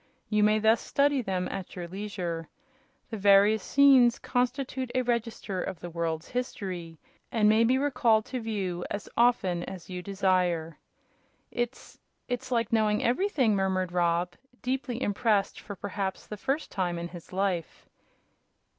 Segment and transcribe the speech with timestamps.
[0.29, 2.49] You may thus study them at your leisure.
[3.11, 6.97] The various scenes constitute a register of the world's history,
[7.31, 10.79] and may be recalled to view as often as you desire."
[11.51, 14.33] "It's it's like knowing everything," murmured Rob,
[14.63, 17.85] deeply impressed for perhaps the first time in his life.